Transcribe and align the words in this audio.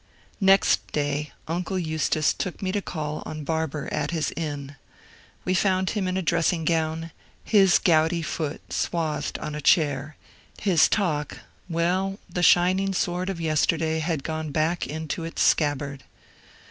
Next 0.39 0.91
day 0.91 1.31
uncle 1.47 1.77
Eustace 1.77 2.33
took 2.33 2.59
me 2.63 2.71
to 2.71 2.81
call 2.81 3.21
on 3.23 3.43
Barbour 3.43 3.87
at 3.91 4.09
his 4.09 4.33
inn. 4.35 4.75
We 5.45 5.53
found 5.53 5.91
him 5.91 6.07
in 6.07 6.17
a 6.17 6.23
dressing 6.23 6.65
gown, 6.65 7.11
his 7.43 7.77
gouty 7.77 8.23
foot 8.23 8.73
swathed 8.73 9.37
on 9.37 9.53
a 9.53 9.61
chair, 9.61 10.17
his 10.59 10.89
talk,— 10.89 11.37
well, 11.69 12.17
the 12.27 12.41
shining 12.41 12.95
sword 12.95 13.29
of 13.29 13.39
yesterday 13.39 13.99
had 13.99 14.23
gone 14.23 14.49
back 14.49 14.87
to 15.09 15.23
its 15.23 15.43
scabbard. 15.43 16.03